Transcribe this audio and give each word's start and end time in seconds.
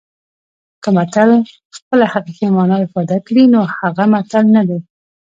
که 0.83 0.89
متل 0.97 1.29
خپله 1.77 2.05
حقیقي 2.13 2.47
مانا 2.55 2.77
افاده 2.85 3.17
کړي 3.27 3.43
نو 3.53 3.61
هغه 3.79 4.03
متل 4.13 4.45
نه 4.55 4.61
دی 4.69 4.79